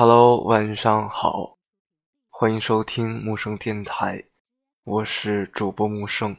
[0.00, 1.58] Hello，晚上好，
[2.28, 4.28] 欢迎收听木生电台，
[4.84, 6.36] 我是主播木生。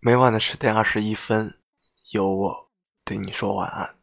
[0.00, 1.60] 每晚的十点二十一分，
[2.10, 2.70] 有我
[3.04, 3.95] 对你说晚安。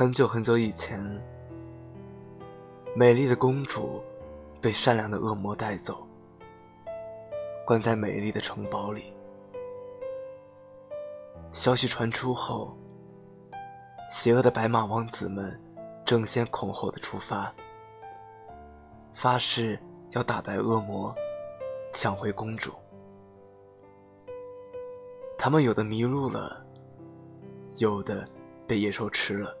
[0.00, 0.98] 很久很久以前，
[2.96, 4.02] 美丽的公主
[4.58, 6.06] 被善良的恶魔带走，
[7.66, 9.12] 关在美丽的城堡里。
[11.52, 12.74] 消息传出后，
[14.10, 15.60] 邪恶的白马王子们
[16.06, 17.54] 争先恐后的出发，
[19.12, 19.78] 发誓
[20.12, 21.14] 要打败恶魔，
[21.92, 22.72] 抢回公主。
[25.36, 26.64] 他们有的迷路了，
[27.76, 28.26] 有的
[28.66, 29.54] 被野兽吃了。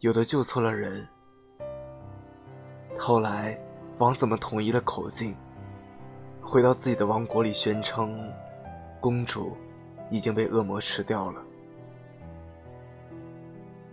[0.00, 1.06] 有的救错了人。
[2.98, 3.58] 后来，
[3.98, 5.36] 王子们统一了口径，
[6.40, 8.32] 回到自己的王国里，宣称
[8.98, 9.54] 公主
[10.10, 11.42] 已经被恶魔吃掉了。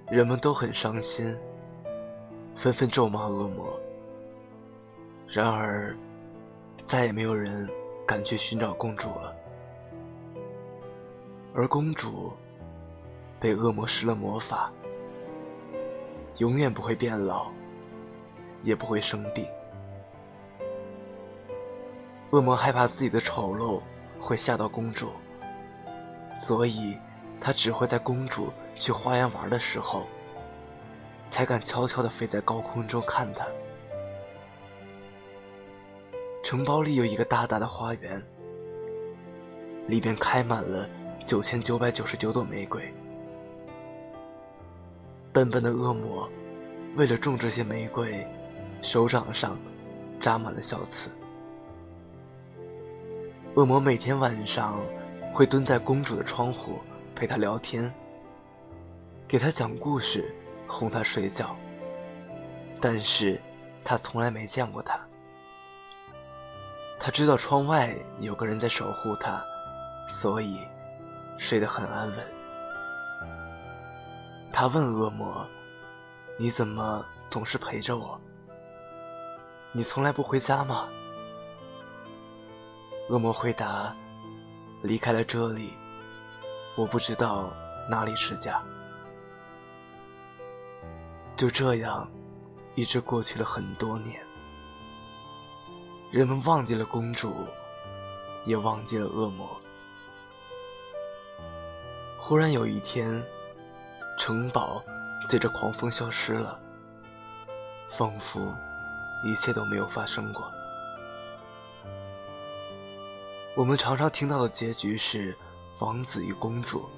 [0.10, 1.38] 人们都很伤心，
[2.56, 3.78] 纷纷咒骂恶魔。
[5.28, 5.94] 然而，
[6.86, 7.70] 再也没有人
[8.08, 9.36] 敢去寻找公主了。
[11.54, 12.32] 而公主
[13.42, 14.72] 被恶魔施了魔法。
[16.38, 17.52] 永远不会变老，
[18.64, 19.46] 也不会生病。
[22.32, 23.82] 恶魔害怕自己的丑陋
[24.20, 25.12] 会吓到公主，
[26.38, 26.98] 所以
[27.40, 30.06] 他只会在公主去花园玩的时候，
[31.28, 33.46] 才敢悄悄地飞在高空中看她。
[36.44, 38.22] 城堡里有一个大大的花园，
[39.88, 40.88] 里边开满了
[41.26, 42.94] 九千九百九十九朵玫瑰。
[45.38, 46.28] 笨笨的恶魔，
[46.96, 48.26] 为了种这些玫瑰，
[48.82, 49.56] 手掌上
[50.20, 51.12] 扎满了小刺。
[53.54, 54.80] 恶魔每天晚上
[55.32, 56.80] 会蹲在公主的窗户
[57.14, 57.94] 陪她聊天，
[59.28, 60.34] 给她讲故事，
[60.66, 61.56] 哄她睡觉。
[62.82, 63.40] 但是，
[63.84, 65.00] 他从来没见过她。
[67.00, 69.40] 他知道窗外有个人在守护她，
[70.10, 70.58] 所以
[71.38, 72.18] 睡得很安稳。
[74.60, 75.48] 他问恶魔
[76.36, 78.20] ：“你怎么总是陪着我？
[79.72, 80.90] 你从来不回家吗？”
[83.08, 83.96] 恶魔回答
[84.82, 85.78] ：“离开了这里，
[86.76, 87.54] 我不知道
[87.88, 88.60] 哪里是家。”
[91.38, 92.10] 就这样，
[92.74, 94.20] 一直过去了很多年。
[96.10, 97.46] 人们忘记了公主，
[98.44, 99.48] 也忘记了恶魔。
[102.18, 103.24] 忽然有一天。
[104.18, 104.84] 城堡
[105.22, 106.60] 随着狂风消失了，
[107.88, 108.54] 仿佛
[109.24, 110.52] 一切都没有发生过。
[113.56, 115.38] 我们常常听到的结局是，
[115.80, 116.90] 王子与公主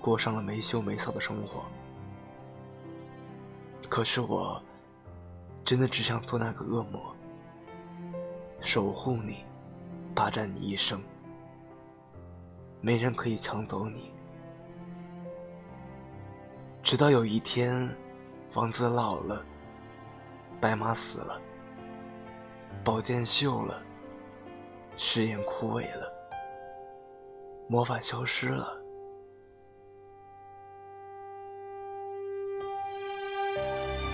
[0.00, 1.64] 过上了没羞没臊的生活。
[3.88, 4.62] 可是我，
[5.64, 7.14] 真的只想做那个恶魔，
[8.60, 9.44] 守护你，
[10.14, 11.02] 霸占你一生，
[12.80, 14.12] 没人可以抢走你。
[16.86, 17.92] 直到有一天，
[18.54, 19.44] 王子老了，
[20.60, 21.36] 白马死了，
[22.84, 23.82] 宝剑锈了，
[24.96, 26.08] 誓言枯萎了，
[27.68, 28.68] 魔法消失了，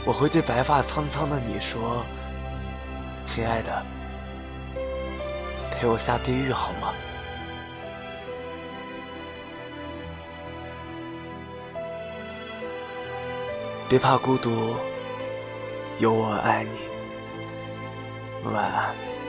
[0.07, 2.03] 我会对白发苍苍的你说
[3.23, 3.85] ：“亲爱的，
[5.73, 6.95] 陪我下地狱好吗？”
[13.93, 14.75] 别怕孤独，
[15.99, 16.71] 有我爱你。
[18.51, 19.22] 晚安。